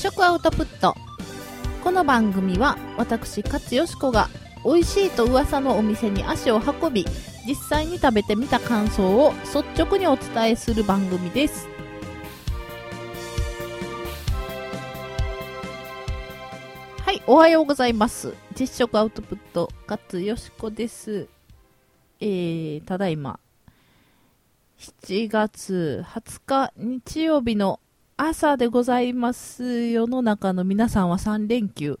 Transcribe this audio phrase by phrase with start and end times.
[0.00, 0.94] 食アウトプット。
[1.84, 4.30] この番組は私勝よしこが
[4.64, 7.04] 美味しいと噂のお店に足を運び
[7.46, 11.68] 実際に食べてみた感想を率直にお伝えする番組です。
[17.02, 18.32] はいおはようございます。
[18.58, 21.28] 実食アウトプット勝よしこです。
[22.20, 23.38] えー、ただいま。
[24.78, 27.80] 7月20日日曜日の
[28.22, 29.86] 朝でございます。
[29.88, 31.98] 世の中の皆さんは3連休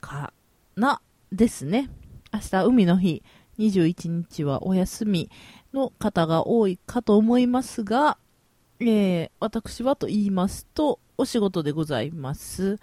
[0.00, 0.32] か
[0.74, 1.02] な
[1.32, 1.90] ですね。
[2.32, 3.22] 明日海の日、
[3.58, 5.30] 21日はお休み
[5.74, 8.16] の方が多いかと思いますが、
[8.80, 12.78] えー、私はと言いますと、お仕事でございます。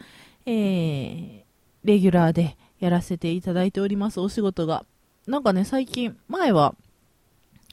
[0.45, 1.43] えー、
[1.83, 4.85] レギュラーでやらせていただいておりますお仕事が。
[5.25, 6.75] なんかね、最近、前は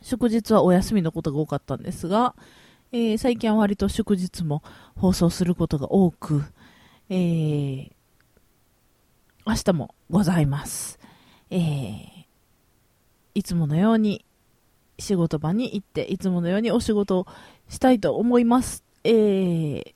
[0.00, 2.34] 祝日はお休みのことが多かったんですが、
[2.96, 4.62] えー、最近は割と祝日も
[4.94, 6.44] 放送することが多く、
[7.10, 7.90] えー、
[9.44, 11.00] 明日もございます。
[11.50, 12.04] えー、
[13.34, 14.24] いつものように
[15.00, 17.26] 仕事場に行って、いつものようにお仕事を
[17.68, 18.84] したいと思います。
[19.02, 19.94] えー、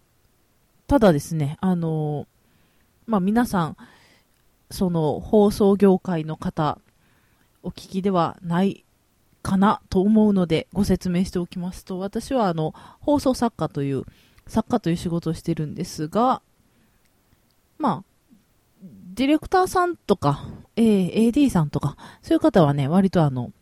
[0.89, 2.27] ただですね、あの
[3.07, 3.77] まあ、皆さん、
[4.73, 6.81] その放送業界の方、
[7.63, 8.85] お聞きではない
[9.49, 14.05] かなと思うのでご説明しておきますと、私はあの、放送作家という、
[14.47, 16.43] 作家という仕事をしてるんですが、
[17.79, 18.05] まあ、
[19.15, 20.45] ディレクターさんとか、
[20.77, 23.53] え、AD さんとか、そういう方はね、割とあの、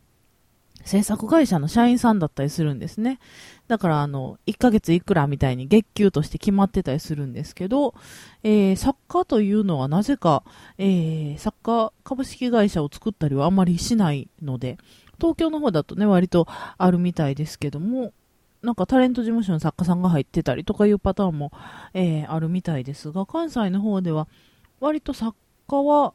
[0.83, 3.19] 制作会社の社員さんだったりするんですね。
[3.67, 7.93] だから、あの、1ヶ月いくらみたいに月給として決まってたりするんですけど、
[8.43, 10.43] えー、作家というのはなぜか、
[10.77, 14.77] えー、作家株式会社を作ったりはあまりしないので、
[15.19, 18.13] 東京の方だとね、割とあるみたいですけども、
[18.61, 21.51] なんかタレント事務所の作家さんが入ってたりとかいうパターンも、
[21.93, 24.27] えー、あるみたいですが、関西の方では
[24.79, 26.13] 割と作家は、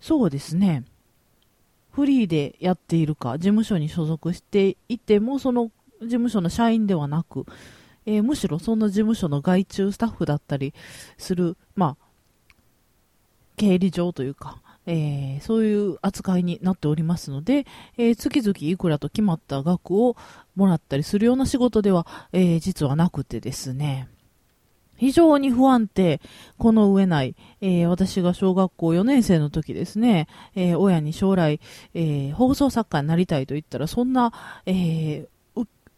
[0.00, 0.84] そうですね、
[1.90, 5.70] フリーでやっているか、事務所に所属していても、その
[6.00, 7.46] 事務所の社員ではなく、
[8.06, 10.74] えー、むしろその事務所の外注スタッフだったり
[11.18, 12.04] する、まあ、
[13.56, 17.66] 経理上というか、えー、そういう扱いになっておりますので、
[17.96, 20.16] えー、月々いくらと決まった額を
[20.56, 24.08] もらったりするような仕事では、えー、実はなくてですね、
[24.96, 26.20] 非常に不安定、
[26.58, 31.60] この上ない、えー、私が小学校4年生の時ですね、えー、親に将来、
[31.94, 34.32] えー、放送作家になりたいと言ったら、そんな、
[34.66, 35.26] え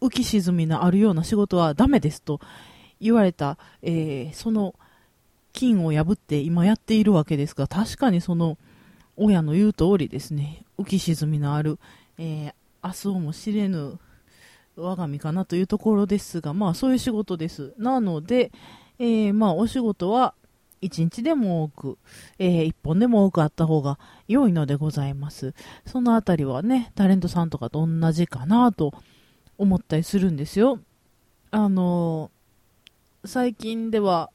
[0.01, 2.39] 浮き沈みのあるような仕事はダメですと
[2.99, 4.75] 言われた、えその
[5.53, 8.57] 金を破って今やっているわけですが、確かにその、
[9.17, 11.79] 親の言う通りですね、浮き沈みのある、
[12.17, 12.53] えー、
[12.83, 13.99] 明日をも知れぬ
[14.75, 17.73] 我が身かなというところですが、まあそういう仕事です。
[17.77, 18.51] なので、
[18.99, 20.33] えー、まあお仕事は
[20.81, 21.97] 一日でも多く、
[22.37, 25.53] えー、一本でも多くあった方が良いのでございます。
[25.85, 28.93] そのあたりはね、タレントさんとかと同じかなと
[29.57, 30.79] 思ったりするんですよ。
[31.51, 34.29] あのー、最近では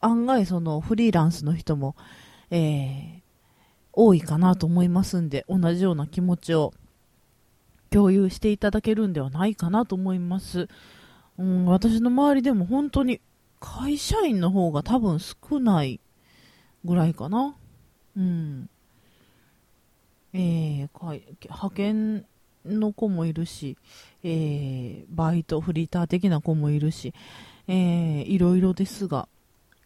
[0.00, 1.96] 案外そのフリーランスの人も、
[2.50, 3.19] えー、
[3.92, 6.72] 多いかなと思いますんで、同じような気持ちを
[7.90, 10.68] 共有していただけるんではないかなと思います。
[11.38, 13.20] うん、私の周りでも本当に
[13.58, 16.00] 会社員の方が多分少ない
[16.84, 17.56] ぐらいかな。
[18.16, 18.68] うん。
[20.32, 20.88] えー、
[21.44, 22.24] 派遣
[22.64, 23.76] の子もいるし、
[24.22, 27.12] えー、バイト、フリーター的な子もいるし、
[27.66, 29.28] えー、いろいろですが、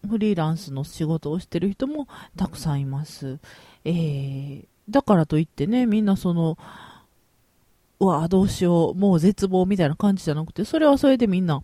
[0.04, 3.38] フリーランスの仕事をしてる人もたくさんいます。
[3.84, 6.58] えー、だからといってね、みんなその、
[8.00, 11.62] うわ、どうしよう、もう絶望みたいな感じじゃなくて、それはそれでみんな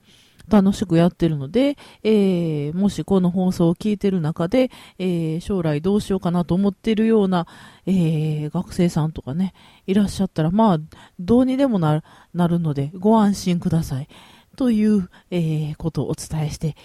[0.49, 7.47] 楽しくやってるので、えー、もしこの放送を聞いてる中で、えー、将来どうしようかなと思ってるような、
[7.87, 9.55] えー、学生さんとかね、
[9.87, 10.78] いらっしゃったら、まあ、
[11.19, 12.03] どうにでもな
[12.34, 14.09] るので、ご安心ください。
[14.57, 16.77] という、えことをお伝えして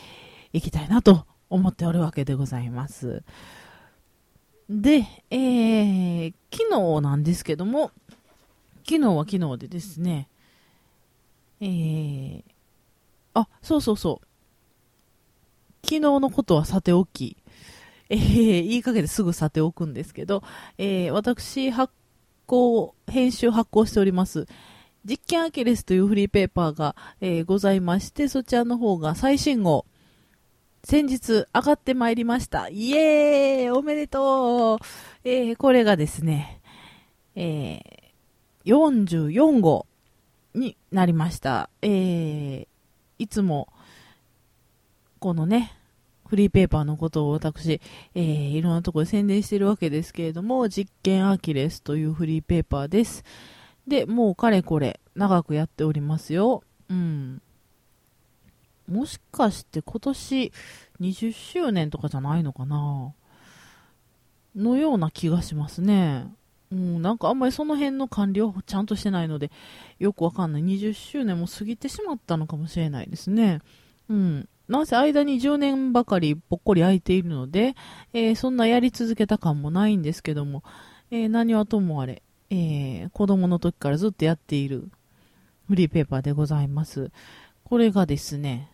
[0.54, 3.24] いきたいなと思っておるわけでございます。
[4.70, 7.92] で、えー、昨日なんですけども、
[8.88, 10.28] 昨日は昨日でですね、
[11.62, 12.44] えー、
[13.34, 14.28] あ、そうそうそう。
[15.84, 17.38] 昨日のことはさておき、
[18.10, 18.18] えー、
[18.62, 20.44] いい加減ですぐさておくんですけど、
[20.78, 21.94] えー、私、発
[22.48, 24.48] 行、編集発行しております、
[25.06, 29.86] 実験アキレスというフリーペーパーが、えー、ございまして、そちらの方が最新号、
[30.86, 32.70] 先日上がってまいりました。
[32.70, 34.86] イエーイおめでとう
[35.28, 36.62] えー、これがですね、
[37.36, 39.88] えー、44号
[40.54, 41.72] になりました。
[41.82, 42.68] えー、
[43.18, 43.68] いつも、
[45.18, 45.76] このね、
[46.28, 47.82] フリーペーパーのことを私、
[48.14, 53.24] えー、いろんなところで宣伝してるわけですけれども、実験アキレスというフリーペーパーです。
[53.88, 56.62] で、もうかれこれ長くやっておりますよ。
[56.90, 57.42] うん。
[58.88, 60.52] もしかして今年
[61.02, 63.14] 20周年とかじゃないのかな？
[64.56, 66.28] のような気がしますね。
[66.72, 69.52] うん、なんかあんまりその辺の管理をちゃんとしてないので、
[70.00, 70.64] よくわかんない。
[70.64, 73.60] 20周年も過ぎてしまったのかもしれないですね。
[74.10, 74.50] うん。
[74.68, 77.76] なんせ間に10年ばかりぽっこり空いているので、
[78.14, 80.64] えー、そんなやり続けた感もないんですけども、
[81.12, 84.90] えー、何はともあれ、えー、子供の時からずっとやっている
[85.68, 87.12] フリーペーパーでございます。
[87.64, 88.72] これがですね、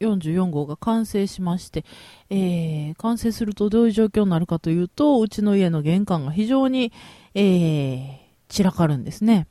[0.00, 1.84] 44号が完成しまして、
[2.30, 6.92] えー、完成するとどういう状況になるかというと、うちの家の玄関が非常に、
[7.34, 8.16] えー、
[8.48, 9.46] 散らかるんですね。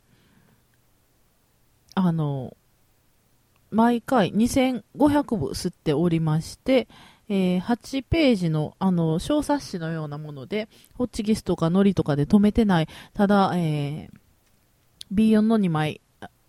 [1.95, 2.55] あの、
[3.71, 6.87] 毎回2500部吸っておりまして、
[7.29, 14.23] えー、8ページの、あの、小冊子のようなもので、ホッチキスとかノリとかで止めてない、ただ、えー、
[15.11, 16.01] B4 の2枚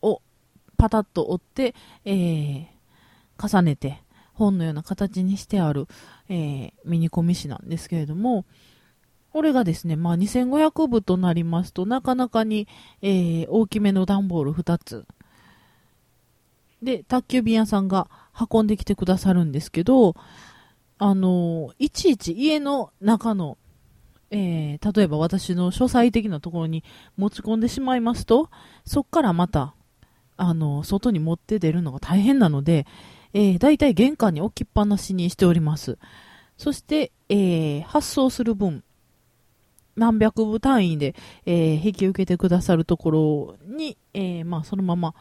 [0.03, 0.21] を
[0.77, 1.75] パタッと折って、
[2.05, 2.67] えー、
[3.43, 4.03] 重ねて
[4.35, 5.87] 本のような形にしてある、
[6.29, 8.45] えー、ミニコミ紙なんですけれども、
[9.33, 12.69] これがですね、まあ、2500部となりますと、なかなかに、
[13.03, 15.07] えー、大きめの段ボール2つ。
[16.83, 18.09] で、宅急便屋さんが
[18.51, 20.15] 運んできてくださるんですけど、
[20.99, 23.59] あのいちいち家の中の、
[24.31, 26.85] えー、例えば私の書斎的なところに
[27.17, 28.51] 持ち込んでしまいますと、
[28.85, 29.75] そこからまた、
[30.37, 32.87] あの外に持って出るのが大変なので、
[33.35, 35.99] えー、大体玄関に置きっぱなしにしております。
[36.57, 38.85] そして、えー、発送する分、
[39.97, 41.15] 何百部単位で、
[41.45, 45.15] えー、引き受けてくださるところに、えー、まあ、そのまま、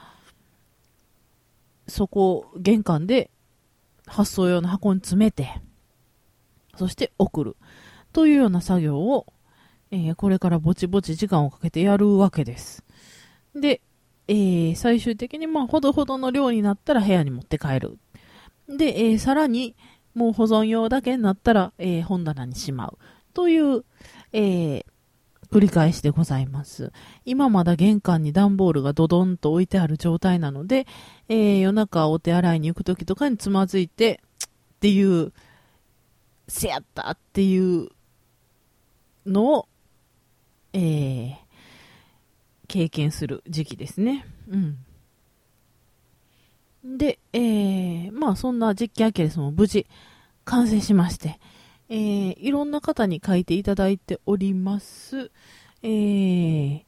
[1.88, 3.32] そこ、玄関で
[4.06, 5.62] 発送用の箱に詰めて、
[6.78, 7.56] そして送る。
[8.14, 9.26] というような作業を、
[9.90, 12.84] え、これからぼちぼち時間をかけてやるわけです。
[13.56, 13.82] で、
[14.28, 17.98] え、最終的にまあほどほどの量になったら部屋に持って帰る。
[18.68, 19.76] で、えー、さらに、
[20.14, 22.98] もう保存用だけになったら、えー、本棚にしまう。
[23.34, 23.84] という、
[24.32, 24.86] えー、
[25.52, 26.92] 繰り返しでございます。
[27.26, 30.88] 今まだ玄関に段ボールがドドンと置いてある状態なので、
[31.30, 34.50] えー、夜中お手洗いに行く時とかにつまずいて、っ
[34.80, 35.32] ていう、
[36.48, 37.90] せやったっていう
[39.26, 39.68] のを、
[40.74, 41.36] えー、
[42.68, 44.26] 経験する時期ですね。
[44.50, 44.78] うん。
[46.84, 49.88] で、えー、まあそんな実験アキレスも無事
[50.46, 51.40] 完成しまして、
[51.90, 55.32] えー、いろんな方に書いていただいております。
[55.82, 56.84] えー、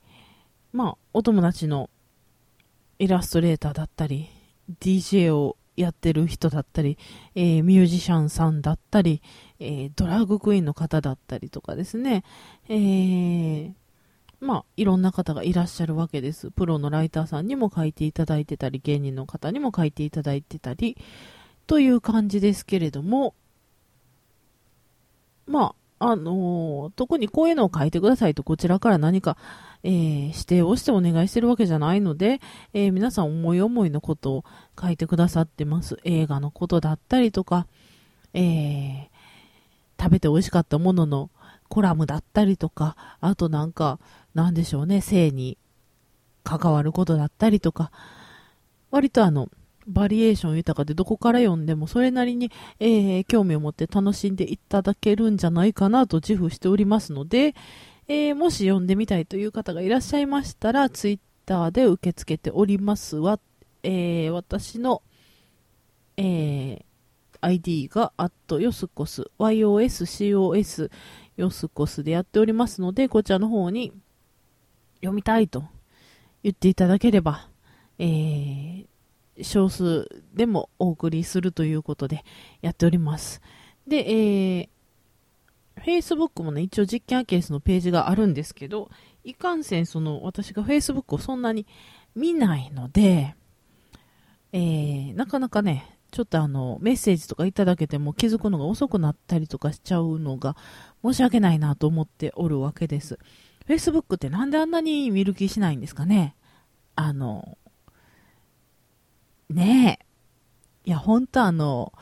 [0.74, 1.90] まあお友達の
[3.00, 4.30] イラストレーターだったり、
[4.82, 6.98] DJ をやってる人だったり、
[7.36, 9.22] えー、ミュージシャンさんだったり、
[9.60, 12.24] えー、ドラッグクイーンの方だったりとかですね、
[12.70, 13.72] えー、
[14.46, 16.52] まあ、いろんな方がいらっしゃるわけです。
[16.52, 20.98] プロのライターさんにも書いていただいてたり、芸人の方にも書いていただいてたり、
[21.68, 23.34] という感じですけれども、
[25.48, 29.38] まあ、あのー、特にこういうのを書いてくださいとこちらから何か、
[29.84, 32.42] えー、指定をしてお願いしてるわけじゃないので、
[32.74, 34.46] えー、皆さん思い思いのことを
[34.80, 35.98] 書いてくださってます。
[36.04, 37.68] 映画のことだったりとか、
[38.34, 39.10] え
[40.00, 41.30] 食べて美味しかったものの
[41.70, 44.00] コラムだったりとか、あとなんか、
[44.36, 45.58] なんでしょうね、性に
[46.44, 47.92] 関わることだったりとか、
[48.92, 49.50] 割とあの、
[49.88, 57.56] バリエーション豊かでどこから読んでもそれなりに、えー、興味を持って楽しんでいただけるんじゃないかなと自負しておりますので、
[58.08, 63.40] えー、もし読んでみたいという方がいらっしゃいましたら、ツイッターで受け付けておりますわ、
[63.84, 65.02] えー、私の、
[66.18, 66.84] えー、
[67.42, 70.92] ID が、アットヨスコス、YOSCOS、
[71.38, 73.94] ヨスコスでやっておりますので、こちらの方に
[74.96, 75.66] 読みたいと
[76.44, 77.48] 言っていただければ、
[78.00, 82.24] えー、少数でもお送りするということで
[82.62, 83.42] やっております。
[83.88, 88.90] で、えー、Facebook もね、一応実験アケースのページがあるんですけど、
[89.24, 91.66] いかんせんその私が Facebook をそんなに
[92.16, 93.36] 見ないので、
[94.52, 100.56] えー、なかなかね、ちょっとあの、メッセージとかいただけても気づくのが遅くなったりとかしちゃうのが
[101.04, 103.20] 申し訳ないなと思っておるわけです。
[103.68, 106.36] Facebook ってなんであんなに見る気しないんですかね？
[106.96, 107.58] あの、
[109.50, 110.90] ねえ。
[110.90, 111.94] いや、ほんとあの、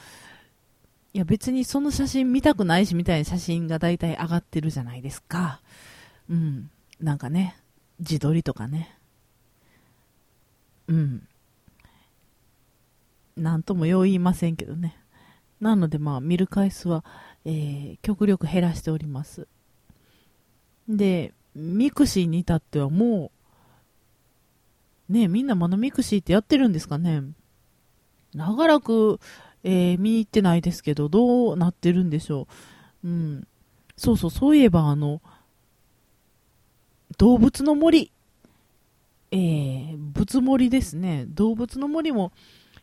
[1.14, 5.62] いや別にその写真見たくないしみたいな写真が大体上がってるじゃないですか。
[6.30, 6.70] うん。
[7.00, 7.56] なんかね、
[8.00, 8.98] 自撮りとかね。
[10.88, 11.28] うん。
[13.38, 14.98] なんともよう言いませんけどね。
[15.60, 17.06] なので、まあ、見る回数は、
[17.46, 19.48] えー、極力減らしております。
[20.90, 23.32] で、 mixi に至ってはも
[25.10, 27.24] う、ねみんなまだ mixi ってやってるんですかね？
[28.34, 29.20] 長らく、
[29.64, 32.48] えー、見に行ってないですけど、どうなってるんでしょ
[33.04, 33.08] う？
[33.08, 33.48] うん。
[33.96, 35.22] そうそう、そういえば、あの、
[37.18, 38.12] どうぶつの森、
[39.32, 41.26] えー、ぶつ森ですね。
[41.28, 42.32] どうぶつの森も、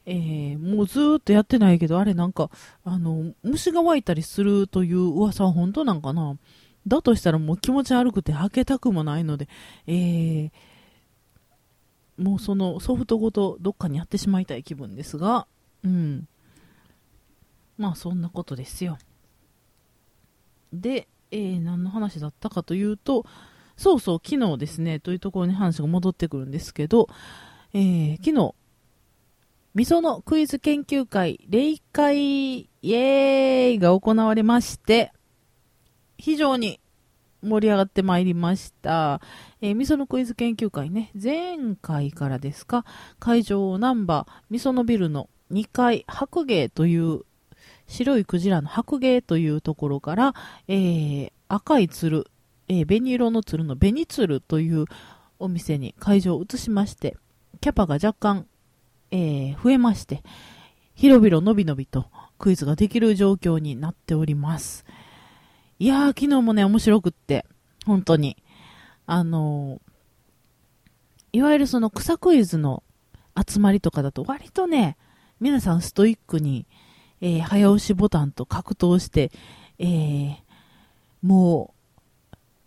[0.06, 2.48] えー、もうずーっとやってないけど、あれなんか、
[2.84, 6.36] あの、虫が湧いたりするという噂は本当なんかな？
[6.87, 9.49] だとしたらもう気持ち悪くて開けたくもないので、
[9.87, 10.50] えー、
[12.18, 15.46] もうそのソフトごとどっかにやってしまいたい気分ですが、
[15.84, 16.28] うん。
[17.78, 18.99] まあそんなことですよ。
[20.72, 23.25] で、えー、何の話だったかというと、
[23.76, 27.08] そうそう、昨日ですね、というところに話が戻ってくるんですけど、
[27.72, 28.54] えー、昨日、
[29.75, 35.12] みそのクイズ研究会、霊会、イエーイが行われまして、
[36.20, 36.80] 非常に
[37.42, 39.20] 盛り上がってまいりました。
[39.60, 42.84] えー、みそのクイズ研究会ね、前回からですか、
[43.18, 47.22] 会場ナンバー、みそのビルの2階、白芸という、
[47.86, 50.34] 白いクジラの白芸というところから、
[50.68, 52.26] えー、赤い鶴、
[52.68, 54.84] えー、紅色の鶴の紅鶴という
[55.38, 57.16] お店に会場を移しまして、
[57.60, 58.46] キャパが若干
[59.10, 60.22] えー、増えまして、
[60.94, 62.06] 広々のびのびと
[62.38, 64.84] クイズができる状況になっております。
[65.80, 67.46] いやー、昨日もね、面白くって、
[67.87, 68.37] 本当に。
[69.06, 72.82] あのー、いわゆるその草クイズの
[73.34, 74.99] 集まりとかだと割とね、
[75.40, 76.66] 皆さんストイックに、
[77.22, 79.32] えー、早押しボタンと格闘して、
[79.78, 80.37] えー、
[81.22, 81.72] も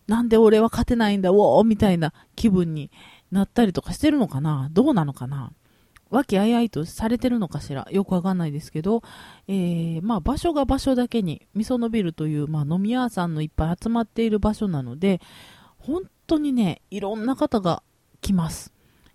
[0.08, 2.90] う、なんで俺は勝てないんだ、ウォーみたいな気分に
[3.32, 4.70] なったりとかしてるのかな。
[4.72, 5.52] どうなのかな。
[6.14, 7.88] 和気あいあいとされてるのかしら？
[7.92, 9.02] よくわかんないですけど、
[9.48, 15.20] えー、まあ場所が場所だけに、みそのビルという、まあ飲み屋さんのいっぱい集まっている場所なので、
[15.80, 17.82] 本当にね、いろんな方が
[18.22, 18.72] 来ます。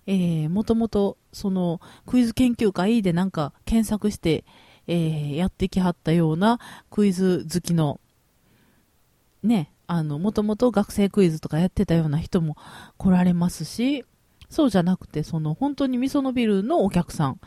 [0.06, 4.44] えー、もともと、その、クイズ研究会でなんか検索して、
[4.86, 6.58] えー、やってきはったような
[6.90, 8.00] クイズ好きの、
[9.42, 12.56] ね、あの、もともと学生クイズとかやってたような人も
[12.96, 14.04] 来られますし、
[14.48, 17.40] そうじゃなくて、その本当にみそのビルのお客さん、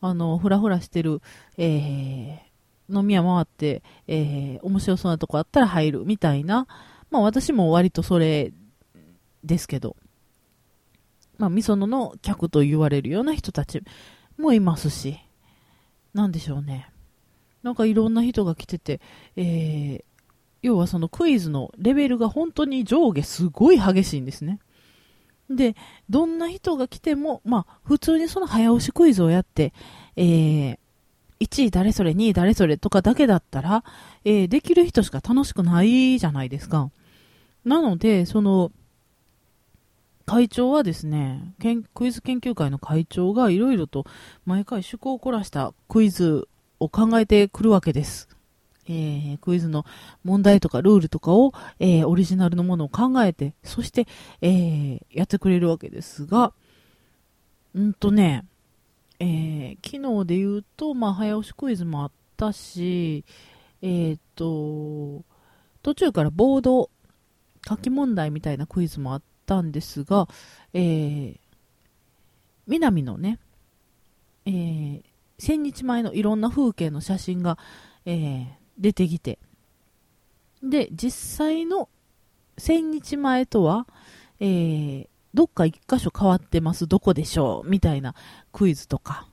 [0.00, 1.20] あの、ふらふらしてる、
[1.56, 6.66] えー、飲み屋回って、えー、面白そうなとこあったら入るみたいな、
[7.10, 8.52] まあ私も割とそれ
[9.42, 9.96] ですけど、
[11.38, 13.82] まあみそのの客と言われるような人たち
[14.38, 15.18] もいますし、
[16.12, 16.90] なんでしょうね。
[17.62, 19.00] なんかいろんな人が来てて、
[19.36, 20.04] えー、
[20.62, 24.60] 要はそのクイズのレベルが本当に上下すごい激しいんですね。
[25.50, 25.76] で、
[26.08, 29.72] どんな人が来ても、まあ、普通にその早押しクイズをやって、
[30.16, 30.78] えー、
[31.40, 33.84] 1位誰それ、2位誰それとかだけだったら、
[34.24, 36.90] えー、できる人しか楽しくないじゃないですか。
[37.64, 38.72] なので、その、
[40.26, 41.54] 会長はですね、
[41.92, 44.06] クイズ研究会の会長がいろいろと
[44.46, 46.48] 毎回趣向を凝らしたクイズ
[46.80, 48.28] を考えてくるわけです。
[48.88, 49.84] えー、クイズの
[50.24, 54.06] 問題とかルールとかを、えー、オリジナルのものを考えて、そして、
[54.40, 56.52] えー、やってくれるわけですが、
[57.74, 58.44] うんとね、
[59.18, 63.24] え昨日で言うと、まあ、早押しクイズもあったし、
[63.82, 65.24] えっと、
[65.82, 66.90] 途中からボード
[67.66, 70.28] 書き問題みたいなクイズもあったんですが、
[70.72, 71.38] え
[72.66, 73.38] 南のね、
[74.46, 75.02] えー、
[75.38, 77.58] 1000日前のいろんな風景の写真が、
[78.06, 78.46] えー、
[78.78, 79.38] 出てきて。
[80.62, 81.88] で、実際の
[82.58, 83.86] 1000日前とは、
[84.40, 87.68] えー、どっか一箇所変わってます、どこでしょう？
[87.68, 88.14] みたいな
[88.52, 89.28] クイズとか、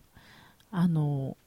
[0.72, 1.38] あの、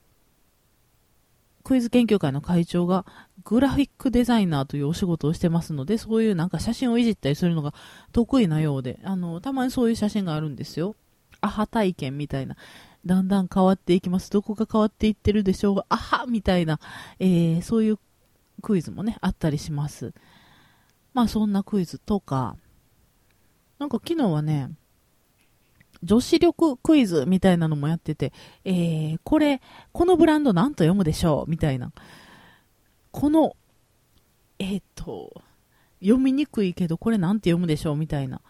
[1.65, 3.07] クイズ研究会の会長が
[3.43, 7.73] グラフィックデザイナーというお仕事をしてますので、そういうなんか写真をいじったりするのが
[8.13, 10.95] 得意なようで、あの、たまにそういう写真があるんですよ。
[11.41, 12.57] アハ体験みたいな。
[13.07, 14.31] だんだん変わっていきます。
[14.31, 16.81] どこが変わっていってるでしょうが、あはみたいな、
[17.19, 17.99] えー、そういう
[18.63, 20.15] クイズもね、あったりします。
[21.13, 22.57] まあそんなクイズとか、
[23.79, 24.71] なんか昨日はね、
[26.03, 28.33] 女子力クイズみたいなのもやってて、
[28.65, 29.61] えー、これ、
[29.93, 31.51] このブランド何と読むでしょう？
[31.51, 31.93] みたいな。
[33.11, 33.57] この、
[34.59, 35.43] えっ、ー、と、
[36.01, 37.97] 読みにくいけど、これ何て読むでしょう？
[37.97, 38.41] みたいな。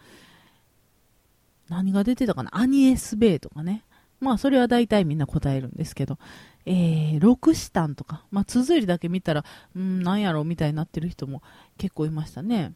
[1.69, 2.57] 何が出てたかな？
[2.57, 3.83] アニエスベイとかね。
[4.19, 6.17] まあ、それは大体みんな答えるんですけど、
[6.65, 9.43] えー、6シタンとか、まあ、綴りだけ見たら、
[9.75, 11.43] うん、なんやろみたいになってる人も
[11.77, 12.73] 結構いましたね。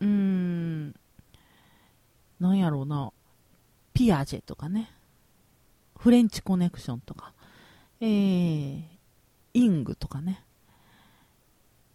[0.00, 0.94] うーん、
[2.40, 3.12] なんやろうな、
[3.94, 4.90] ピアジェとかね、
[5.96, 7.32] フレンチコネクションとか、
[8.00, 8.82] えー、
[9.54, 10.44] イングとかね。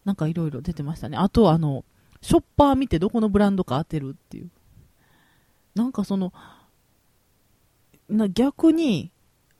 [0.06, 1.18] なんかいろいろ出てましたね。
[1.18, 1.86] あとあの、
[2.22, 4.50] ショッパー見てどこのブランドか当てるっていう。
[5.76, 6.34] なんかその、
[8.10, 9.12] な逆に、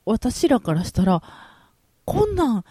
[0.04, 1.22] 私らからしたら、
[2.04, 2.64] こんなん、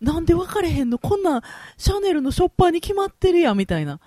[0.00, 0.98] なんで分かれへんの？
[0.98, 1.42] こんなん、
[1.78, 4.00] シャネルのショッパーに決まってるやん、みたいな。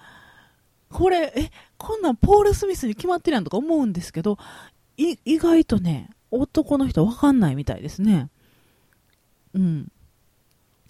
[0.91, 4.37] これ、え、こんなんポール・スミスに決まってるやんとか思うんですけど、
[4.97, 8.29] 意外とね、男の人分かんないみたいですね。
[9.53, 9.91] うん。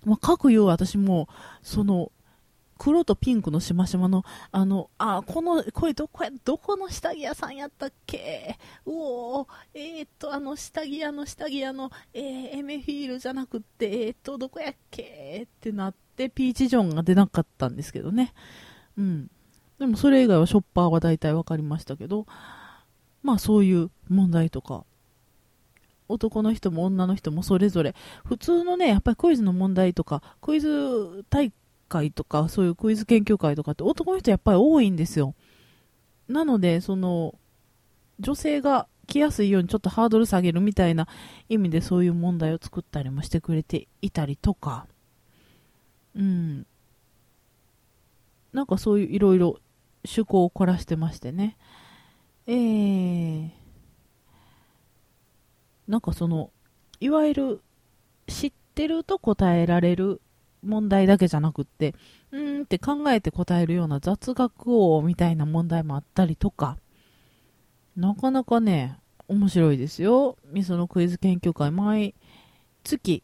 [0.06, 1.30] まあ、各言う私も、
[1.62, 2.12] その、
[2.78, 8.58] 黒とピンクのしましまの、あの、あ、この、これどこや、どこの下着屋さんやったっけ？
[8.86, 15.48] うおえー、っと、あの下着屋の下着屋の、えー、エメフィールじゃなくって、えー、っと、どこやっけ？
[15.48, 18.34] ってなって、ピーチジョンが出なかったんですけどね。
[18.98, 19.30] うん。
[19.80, 22.26] でもそれ以外はショッパーは大体分かりましたけど、
[23.24, 24.86] まあそういう問題とか、
[26.10, 27.94] 男の人も女の人もそれぞれ、
[28.24, 31.52] 普通のね、やっぱりクイズの問題とか、クイズ大
[31.88, 35.36] 会とか、そういうクイズ研究会とかって男の人やっぱり多いんですよ。
[36.28, 37.36] なので、その、
[38.20, 41.08] 女性が来やすいようにちょっとハードル下げるみたいな
[41.50, 44.88] 意味でそういう問題を作ったりもしてくれていたりとか、
[46.16, 46.66] うん。
[48.54, 49.60] なんかそういういろいろ
[50.04, 51.58] 趣向を凝らしてましてね。
[52.48, 53.50] えー、
[55.88, 56.52] なんかその、
[57.00, 57.62] いわゆる
[58.28, 60.22] 知ってると答えられる
[60.68, 61.96] 問題だけじゃなくって、
[62.32, 66.78] うーんって考えて答えるような雑学王みたいな問題もあったりとか、
[67.96, 70.38] なかなかね、面白いですよ。
[70.52, 72.14] みそのクイズ研究会、毎
[72.84, 73.24] 月、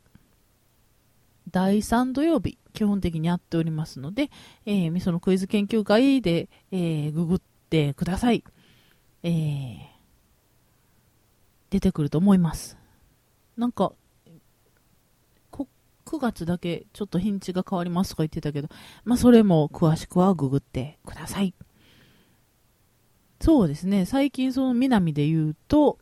[1.51, 4.29] 第3土曜日、基本的にやっておりますので、
[4.65, 8.43] えー、みそのクイズ研究会で、えー、ググってください。
[9.21, 9.79] えー、
[11.69, 12.77] 出てくると思います。
[13.55, 13.93] なんか、
[16.13, 18.69] 9月だけちょっと日にちが変わりますとか言ってたけど、
[19.03, 21.55] まあそれも詳しくはググってください。
[23.41, 25.97] そうですね、最近その南で言うと、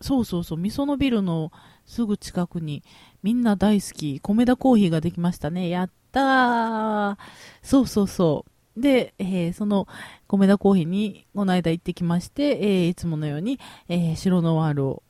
[0.00, 1.50] そうそうそう、みそのビルの
[1.86, 2.82] すぐ近くに
[3.22, 5.68] みんな大好き、米田コーヒーができましたね。
[5.68, 7.16] やったー。
[7.62, 8.80] そうそうそう。
[8.80, 9.86] で、えー、その
[10.28, 15.02] 米田コーヒーにこの間行ってきまして、えー、いつものように、えー、白ノワールを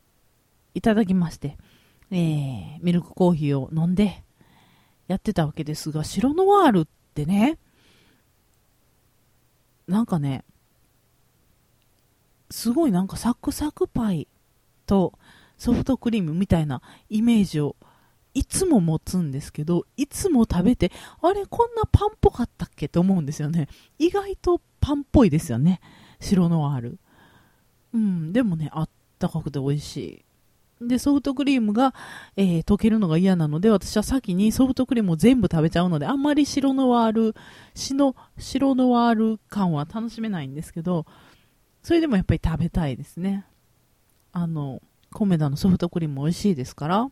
[0.75, 1.59] いただきまして、
[2.13, 4.23] えー、ミルクコーヒーを飲んで
[5.09, 7.59] やってたわけですが、白ノワールってね、
[9.89, 10.45] なんかね、
[12.51, 14.29] すごいなんかサクサクパイ
[14.87, 15.19] と
[15.57, 17.77] ソフトクリームみたいなイメージを
[18.35, 23.69] いつも持つんですけど、いつも食べて、あれこんなパンっぽかったっけって思うんですよね。
[23.99, 25.81] 意外とパンっぽいですよね。
[26.21, 26.99] 白ノワール。
[27.95, 30.25] うん、でもね、あったかくて美味しい。
[30.89, 31.95] で、ソフトクリームが、
[32.37, 37.35] えー、溶けるのが嫌なので、私は先にソフトクリームを全部食べちゃうので、あんまり白ノワール、
[37.75, 41.07] 白、白ノワール感は楽しめないんですけど、
[41.83, 43.45] それでもやっぱり食べたいですね。
[44.33, 44.81] あの、
[45.13, 47.09] コメダのソフトクリーム美味しいですから、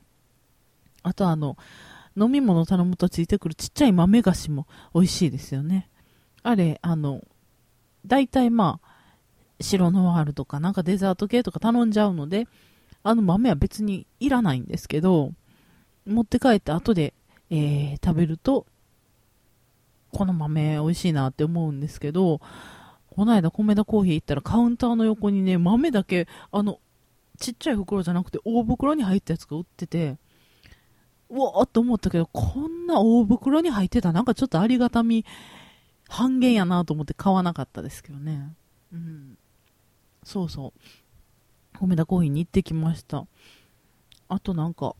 [1.02, 1.56] あとあの、
[2.16, 5.88] 飲み物頼むとついてくるちっちゃい豆菓子も美味しいですよね。
[6.42, 7.22] あれ、あの、
[8.06, 8.90] 大体まあ、
[9.60, 12.48] 白ノワールとかなんかデザート系とか頼んじゃうので、
[13.02, 15.32] あの豆は別にいらないんですけど、
[16.06, 17.14] 持って帰って後で、
[17.50, 18.66] えー、食べると、
[20.12, 22.40] この豆美味しいなって思うんですけど、
[23.10, 26.80] この間米田コーヒー行ったらカウンターの横にね、豆だけ、あの、
[27.38, 30.18] ちっちゃい袋じゃなくて大袋に入ったやつが売ってて、
[31.30, 35.24] うわーっと思ったけど、こんな大袋に入ってたなんかちょっとありがたみ
[36.08, 38.52] 半減やなと思って買わなかったですけどね。
[38.92, 39.38] うん。
[40.24, 40.80] そうそう。
[41.80, 43.26] 米田コーヒーに行ってきました。
[44.28, 44.94] あとなんか、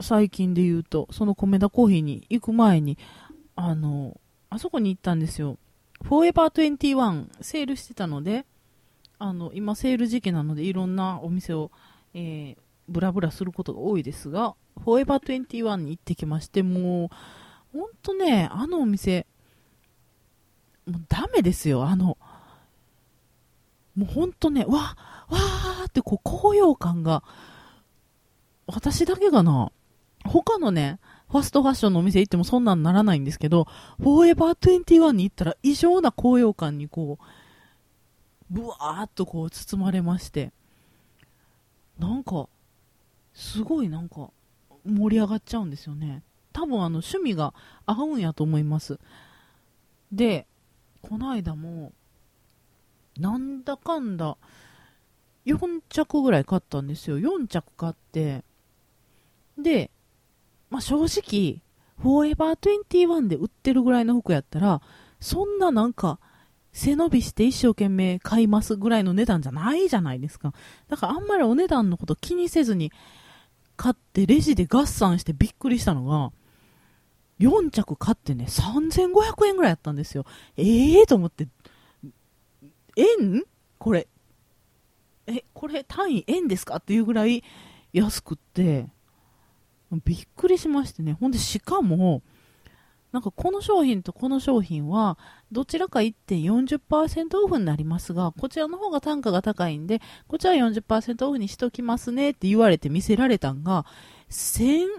[0.00, 2.98] 最近で言うと、その米田コーヒーに行く前に、
[3.56, 5.58] あの、あそこに行ったんですよ。
[6.02, 8.44] フォーエバー21セールしてたので、
[9.18, 11.70] あの、今セール時期なのでいろんなお店を、
[12.12, 12.56] えー、
[12.88, 17.10] ブラブラすることが多いですが、フォーエバー21に行ってきまして、も
[17.74, 19.26] う、ほんとね、あのお店、
[20.86, 22.18] もうダメですよ、あの、
[23.96, 27.22] もうほんとね、わっ、わーってこう高揚感が、
[28.66, 29.72] 私だけがな、
[30.24, 30.98] 他のね、
[31.30, 33.66] ファストファッションのお店行ってもそんなんならないんですけど、
[33.98, 37.24] フォーエバー21に行ったら異常な高揚感にこう、
[38.50, 40.52] ブワーっとこう包まれまして、
[41.98, 42.48] なんか、
[43.32, 44.30] すごいなんか
[44.84, 46.22] 盛り上がっちゃうんですよね。
[46.52, 47.54] 多分あの趣味が
[47.86, 48.98] 合うんやと思います。
[50.10, 50.46] で、
[51.02, 51.92] この間も、
[53.18, 54.36] なんだかんだ、
[55.46, 57.18] 4着ぐらい買ったんですよ。
[57.18, 58.44] 4着買って、
[59.58, 59.90] で、
[60.70, 61.62] まあ、正直、
[61.98, 64.80] フォーエバー21で売ってるぐらいの服やったら、
[65.20, 66.18] そんななんか、
[66.72, 70.54] 背伸びして一生懸命買いますぐらいの値段じゃないじゃないですか。
[70.88, 72.92] だからあんまりお値段のこと気にせずに
[73.76, 76.32] 買ってレジで合算してびっくりしたのが、
[77.40, 80.24] 4着買ってね、3500円ぐらいやったんですよ。
[80.56, 81.48] ええー、と思って、
[82.96, 83.44] 円
[83.78, 84.06] これ。
[85.30, 86.76] え、これ単位円ですか？
[86.76, 87.42] っていうぐらい
[87.92, 88.88] 安くって、
[90.04, 91.14] びっくりしましてね。
[91.14, 92.22] ほんで、しかも、
[93.12, 95.18] なんかこの商品とこの商品は、
[95.50, 103.84] どちらか1.40%オフになりますが、こちらの方が単価が高いんで、こちら40%オフにしときますねって言われて見せられたんが、
[104.28, 104.92] 1200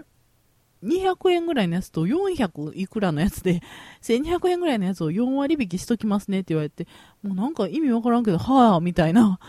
[1.30, 3.62] 円ぐらいのやつと400いくらのやつで、
[4.02, 6.86] 1200円ぐらいのやつを4割引きしときますねって言われて、
[7.22, 9.40] もうなんか意味わからんけど、はぁ、みたいな。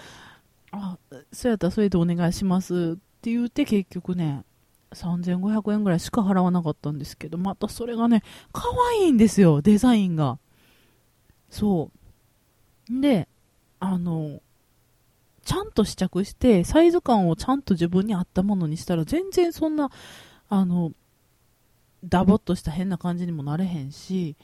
[0.74, 0.98] あ、
[1.32, 4.44] そうやったらそれでお願いしますって言って結局ね、
[4.92, 10.40] 3500円ぐらいしか払わなかったんですけど、またそれがね、可愛いんですよ、デザインが。
[11.50, 11.92] そ
[12.90, 13.02] う。
[13.02, 13.28] で、
[13.80, 14.42] あの、
[15.46, 19.92] ちゃんと試着して、サイズ感をちゃんと自分に合ったものにしたら、全然そんな、
[20.50, 20.92] あの、
[22.04, 24.36] ダボっとした変な感じにもなれへんし、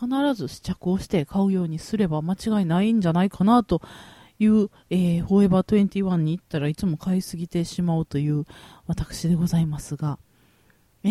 [0.00, 3.82] 必ず試着をして買うようにすれば間違いないんじゃないかなと
[4.40, 8.46] いう、えー、フォーエバー21に行ったらいつも買いすぎてしまうという
[8.86, 10.18] 私でございますが、
[11.04, 11.08] え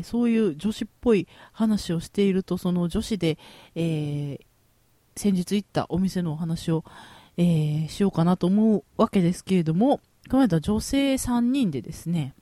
[0.00, 3.38] ー、そういう女子っぽい話をしていると、その女子で、
[3.74, 4.40] えー、
[5.16, 6.84] 先日行ったお店のお話を、
[7.38, 12.34] えー、しようかなと思うわけですけれども、この間女性3人でですね、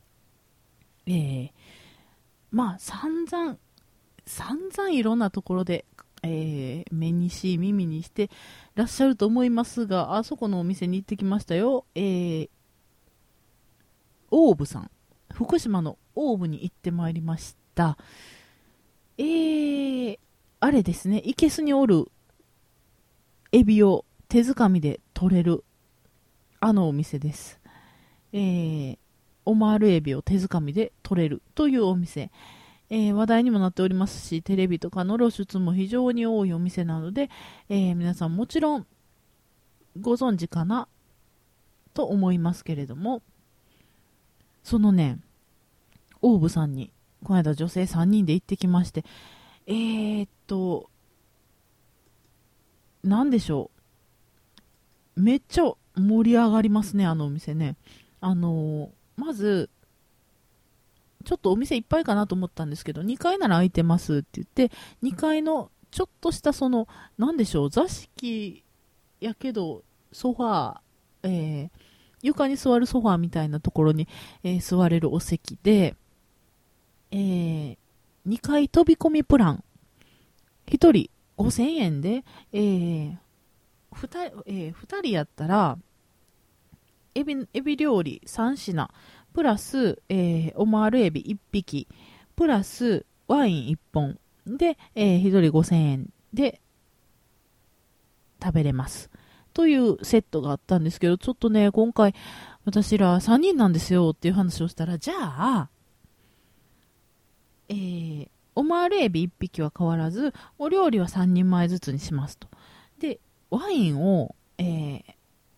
[1.06, 1.50] えー、
[2.50, 3.56] まあ散々、
[4.26, 5.84] 散々いろんなところで
[6.22, 8.30] えー、目にし、耳にして
[8.74, 11.84] らっしゃると思いますが、あそこのお店に行ってきましたよ。
[11.94, 12.48] えー、
[14.30, 14.90] オーブさん。
[15.32, 17.96] 福島のオーブに行ってまいりました。
[19.18, 20.18] えー、
[20.60, 22.10] あれですね、いけすにおる
[23.52, 25.64] エビを手づかみで取れる、
[26.60, 27.60] あのお店です。
[28.32, 28.98] えー、
[29.44, 32.30] オマールエビを手づかみで取れるというお店。
[32.90, 37.30] えー、話題にもなっておりますし、テレビとかの露出も非常に多いお店なので、
[37.68, 38.86] えー、皆さんもちろん
[40.00, 40.88] ご存知かな
[41.94, 43.22] と思いますけれども、
[44.62, 45.18] そのね、
[46.22, 46.90] オーブさんに、
[47.24, 49.04] この間女性3人で行ってきまして、
[49.66, 50.88] えー、っと、
[53.04, 53.70] なんでしょ
[55.16, 55.20] う。
[55.20, 57.76] めっちゃ盛り上がりますね、あのお店ね。
[58.20, 59.70] あのまず、
[61.28, 66.88] ちょっとお店いっぱいかなと思ったんですけど、2階なら空いてますって言って、2階のちょっとしたその、
[67.18, 68.64] なんでしょう、座敷
[69.20, 70.78] やけど、ソファー、
[71.24, 71.70] えー、
[72.22, 74.08] 床に座るソファーみたいなところに、
[74.42, 75.96] えー、座れるお席で、
[77.10, 77.76] えー、
[78.26, 79.62] 2階飛び込みプラン、
[80.68, 83.16] 1人5000円で、えー、
[83.92, 85.76] 2, えー、2人やったら、
[87.14, 88.88] エビ、エビ料理3品、
[89.38, 91.86] プラス、えー、オマールエビ1匹、
[92.34, 96.60] プラスワイン1本で、えー、1人5000円で
[98.42, 99.10] 食べれます。
[99.54, 102.16] というセットがあったんですけど、ちょっとね、今回
[102.64, 105.68] 私ら3人なんですよっていう話をしたら、じゃあ、
[107.68, 112.48] えー、オマールエビ1匹は変わらず、お料理は3人前ずつにしますと。
[112.98, 113.20] で、
[113.50, 115.02] ワインを、えー、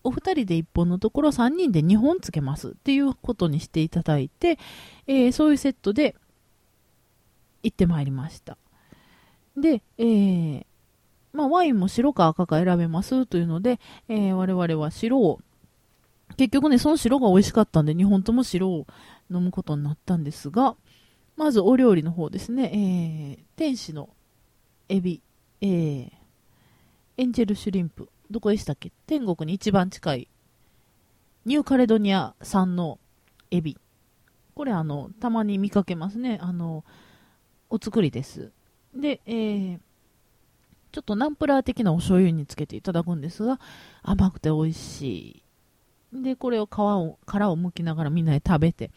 [0.03, 4.57] お二人で1本のところ3人で2本つけますっていうことにしていただいて、
[5.07, 6.15] えー、そういうセットで
[7.63, 8.57] 行ってまいりました。
[9.55, 10.65] で、えー、
[11.33, 15.39] まあ、ワインも白か赤か選べますというので、えー、我々は白を、
[16.37, 18.87] 結局ね、その白が美味しかったんで、2本とも白を
[19.29, 20.75] 飲むことになったんですが、
[21.35, 24.09] まずお料理の方ですね、えー、天使の
[24.89, 25.21] エビ、
[25.61, 26.11] えー、
[27.17, 28.91] エンジェルシュリンプ、どこでしたっけ？
[29.05, 30.27] 天国に一番近い、
[31.45, 32.97] ニューカレドニア産の
[33.51, 33.77] エビ。
[34.55, 36.39] これあの、たまに見かけますね。
[36.41, 36.85] あの、
[37.69, 38.51] お作りです。
[38.95, 39.79] で、えー、
[40.91, 43.59] ちょっとナンプラー的なお醤油につけていただくんですが、
[44.01, 45.43] 甘くて美味し
[46.13, 46.23] い。
[46.23, 48.91] で、これを皮を、殻を剥きながらみんなで食べて、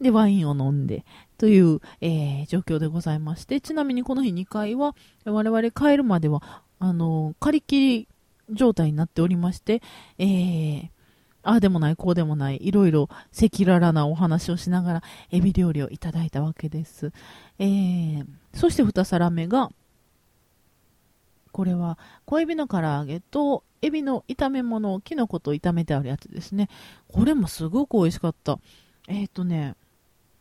[0.00, 1.04] で、ワインを飲んで、
[1.38, 8.08] という、えー、状況でございまして、ちなみにこの日2回は、我々帰るまでは、あの、借り切り
[8.52, 9.82] 状態になっておりまして、
[10.18, 10.88] えー、
[11.42, 17.12] ああでもない、こうでもない、いろいろ赤裸々なお話をしながら、エビ料理をいただいたわけです。
[17.58, 19.70] えー、そして2皿目が、
[21.50, 26.68] これは小エビの唐揚げとエビの炒め物をキノコと炒めてあるやつですね。
[27.08, 28.58] これもすごく美味しかった。
[29.08, 29.74] えっ、ー、とね、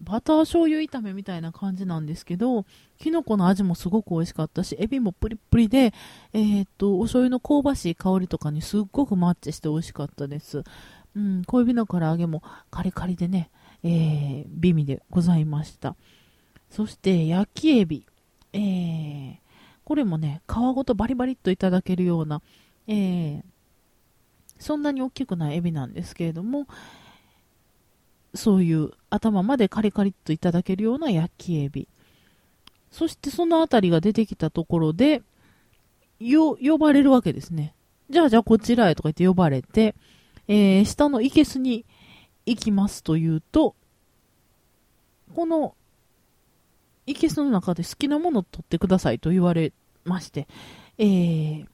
[0.02, 2.66] バター醤油炒めみたいな感じなんですけど、
[2.98, 5.94] きのこの味もすごく美味しかったし、エビもプリップリで、
[6.34, 10.64] えー、っと、お醤油の香ばしい香りとかにすっごくマッチして美味しかったです。
[11.16, 13.52] うん、小エビの唐揚げもカリカリでね、
[13.84, 15.96] えー、美味でございました。
[16.70, 18.06] そして、焼きエビ。
[18.54, 19.36] えー、
[19.84, 22.42] これもね、皮ごとバリバリっといただけるような、
[22.88, 23.44] えー、
[24.58, 26.68] そんなに大きくないエビなんですけれども、
[28.34, 31.88] そういう頭までカリカリっといただけるような焼きエビ。
[32.92, 35.22] そしてそのあたりが出てきたところで、
[36.20, 37.74] よ、呼ばれるわけですね。
[38.10, 39.96] じゃあじゃあこちらへとか言って呼ばれて、
[40.48, 41.86] えー、下のいけすに
[42.46, 43.76] 行きますというと、
[45.34, 45.76] この
[47.06, 50.48] いけすの中で好きなものを取ってくださいと言われまして、
[50.98, 51.66] えー、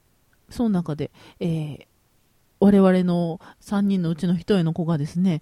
[0.49, 1.85] その中で、えー、
[2.59, 5.41] 我々の3人のうちの1人の子がですね、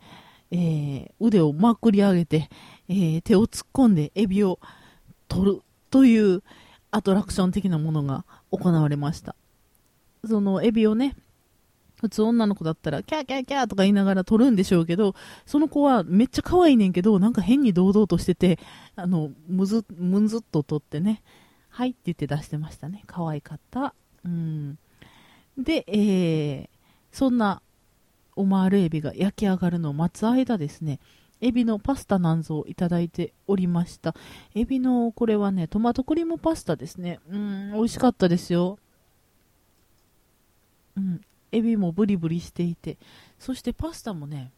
[0.52, 2.50] えー、腕をまくり上げて、
[2.88, 4.60] えー、手を突っ込んでエビを
[5.28, 6.44] 取るという
[6.92, 9.36] アトラクション的なものが行われました。
[10.26, 11.16] そのエビをね、
[12.00, 18.60] 普通女の子だったら、キャーキャーキャーとか言いながら撮るんでしょうけど、その子はめっちゃ可愛いねんけど、なんか変に堂々としてて、
[18.96, 21.22] あの、むず、むずっと撮ってね、
[21.70, 23.04] はいって言って出してましたね。
[23.08, 23.94] 可愛かった。
[24.24, 24.78] うん。
[25.58, 26.70] で、えー、
[27.12, 27.62] そんな
[28.36, 31.00] オマールエビが焼き上がるのを待つ間ですね、
[31.42, 34.16] エビのパスタなんぞをいただいておりました。
[34.54, 37.20] エビの、これはね、トマトクリームパスタですね。
[37.30, 38.80] うん、美味しかったですよ。
[40.98, 41.22] うん、
[41.52, 42.98] エビもブリブリしていて、
[43.38, 44.52] そしてパスタもね、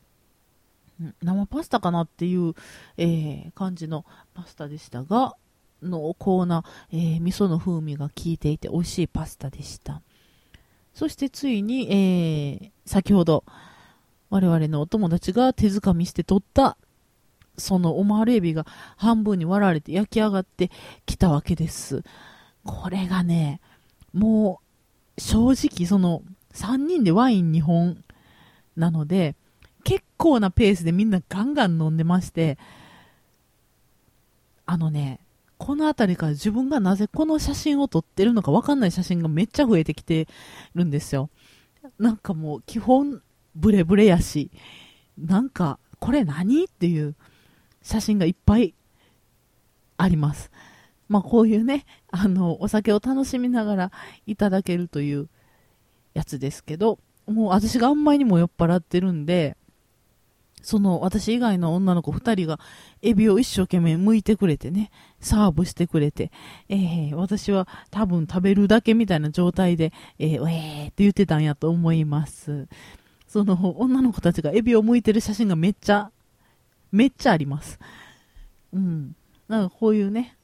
[1.21, 2.53] 生パスタかなっていう、
[2.97, 5.35] えー、感じのパスタでしたが、
[5.81, 10.01] 濃厚な、えー、味噌の風味が効いていて美味しいパスタでした。
[10.93, 13.43] そしてついに、えー、先ほど
[14.29, 16.77] 我々のお友達が手づかみして取った
[17.57, 18.65] そのオマールエビが
[18.97, 20.69] 半分に割られて焼き上がって
[21.05, 22.03] きたわけです。
[22.63, 23.61] これがね、
[24.13, 24.61] も
[25.17, 26.21] う正直その
[26.53, 28.03] 3人でワイン2本
[28.75, 29.35] なので、
[29.83, 32.57] 結構なペースでみんなガンガン飲んでまして、
[34.65, 35.19] あのね、
[35.57, 40.27] この辺りから自分がなぜこの写真を撮ってるのかわかんない写真がめっちゃ増えてきて
[40.75, 41.29] るんですよ。
[41.97, 43.23] なんかもう基本
[43.57, 44.51] ブレブレやし、
[45.17, 47.15] なんかこれ何っていう
[47.81, 48.73] 写真がいっぱい
[49.97, 50.51] あります。
[51.09, 53.91] まあこういうね、あの、お酒を楽しみながら
[54.25, 55.27] いただけるという
[56.13, 59.57] やつですけど、もう私があんまりにも酔っ払ってるんで、
[60.61, 62.59] その私以外の女の子2人が
[63.01, 66.31] エビを一生懸命剥いてくれてね、サーブしてくれて、
[66.67, 72.67] えー、私は多分食べるだけみたいな状態で、えー、ウェーって言ってたんやと思います。
[73.37, 76.11] その女の子たちがエビを剥いてる写真がめっちゃ、
[76.91, 77.77] めっちゃあります。
[78.73, 79.15] うん。
[79.47, 80.35] なんかこういうね、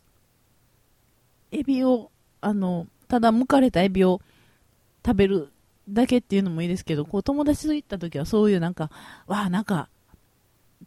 [1.51, 4.21] エビを、あの、ただ剥かれたエビを
[5.03, 5.51] 食べる
[5.89, 8.91] だけっていうのもいいですけど、こう友達と行った時はそういうなんか、
[9.25, 9.89] わあ、なんか、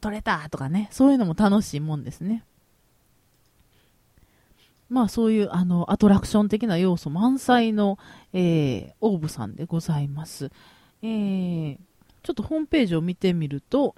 [0.01, 2.45] 取れたとかね、そういうのも楽しいもんですね。
[4.89, 7.99] まあそういうあのアトラクション的な要素満載の、
[8.33, 10.53] えー、オーブさんでございます。
[11.03, 11.79] えー、
[12.27, 13.95] ちょっとホームページを見てみると、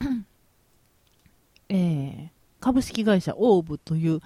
[1.68, 2.28] えー、
[2.60, 4.20] 株式会社オーブという、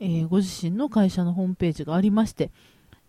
[0.00, 2.50] えー、ご自身の会社のホームページがありまして、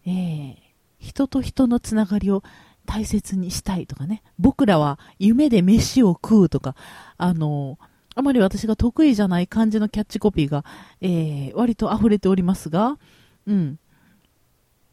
[0.06, 0.56] えー、
[1.00, 2.44] 人と人のつながりを
[2.86, 6.76] 大切にしたいとかね、僕らは夢で飯を食うとか、
[7.18, 7.80] あの、
[8.14, 10.66] あまり私が得意じゃない感じのキャッチコピーが、
[11.02, 13.00] えー、割と溢れておりますが、
[13.48, 13.80] うん。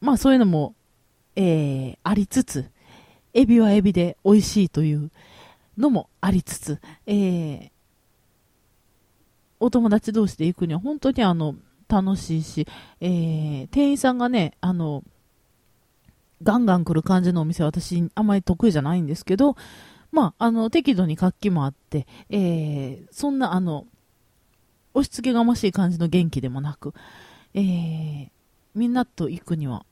[0.01, 0.75] まあそういうのも、
[1.37, 2.71] えー、ありつつ、
[3.35, 5.11] エビはエビで美味しいという
[5.77, 7.71] のもありつつ、えー、
[9.61, 11.57] お友達同士で行くには本当にあの、
[11.89, 12.67] 楽しいし、
[13.01, 15.03] えー、店員さんがね、あの、
[16.43, 19.57] ガンガン来る感じのお店は私あまり得意じゃないんですけど、
[20.13, 23.87] まあ、あの、適度に活気もあって、えー、そんなあの、
[24.95, 26.95] 押し付けがましい感じの元気でもなく、
[27.53, 28.29] えー、
[28.75, 29.85] みんなと行くには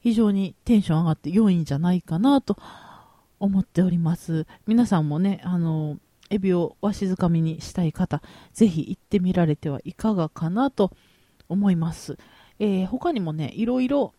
[0.00, 2.56] 非常にテンション上がって良いんじゃないかなと
[3.44, 4.46] 思っております。
[4.66, 5.98] 皆さんもね、あの、
[6.30, 10.90] エビをわしづかみにしたい方、ぜひ行ってみられてはいかがかなと
[11.48, 12.18] 思います。
[12.58, 14.14] えー、他にもね、いろいろ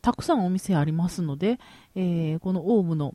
[0.00, 1.58] たくさんお店ありますので、
[1.94, 3.14] えー、このオウムの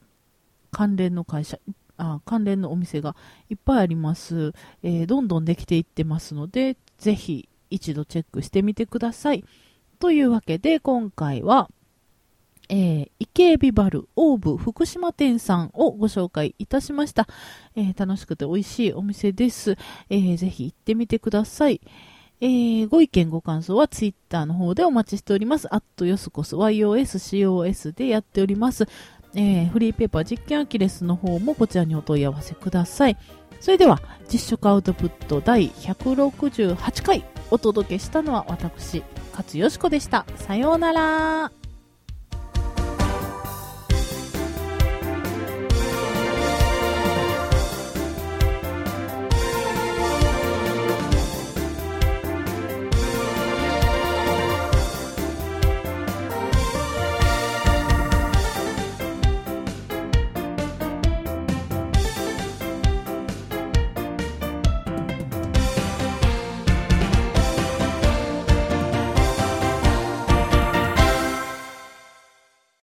[0.72, 1.60] 関連の会社、
[1.98, 3.16] あ関連のお店が
[3.50, 9.44] いっぱいあります、えー、どんどんできていってますので、ぜひ一度チェックしてみてください。
[10.00, 11.70] というわけで、今回は、
[12.72, 17.28] えー、池エビバルオーブ福島店さんをご紹介いたしました。
[17.76, 19.78] えー、楽しくて美味しいお店です。
[20.10, 21.82] えー、ぜひ行ってみてください。
[22.40, 25.68] えー、ご意見ご感想はツイッターの方でお待ちしております。
[25.70, 28.88] アットヨスコス YOSCOS でやっております。
[29.36, 33.18] えー、フリーペーパー実験アキレスの方もこちらにお問い合わせください。
[33.60, 39.04] それでは、実食アウトプット第168回お届けしたのは私、
[39.36, 40.26] 勝よしこでした。
[40.38, 41.61] さようなら。